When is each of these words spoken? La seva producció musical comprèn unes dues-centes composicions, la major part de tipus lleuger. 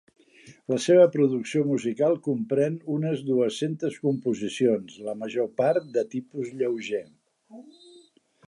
La 0.71 0.77
seva 0.85 1.03
producció 1.15 1.61
musical 1.71 2.17
comprèn 2.29 2.79
unes 2.95 3.21
dues-centes 3.29 3.99
composicions, 4.07 4.97
la 5.11 5.17
major 5.23 5.53
part 5.63 5.95
de 5.99 6.07
tipus 6.17 6.53
lleuger. 6.63 7.07